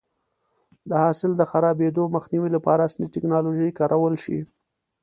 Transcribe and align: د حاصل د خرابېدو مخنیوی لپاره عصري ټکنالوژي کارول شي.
د 0.89 0.91
حاصل 1.03 1.31
د 1.37 1.41
خرابېدو 1.51 2.03
مخنیوی 2.15 2.49
لپاره 2.55 2.81
عصري 2.87 3.07
ټکنالوژي 3.15 3.69
کارول 3.79 4.13
شي. 4.23 4.39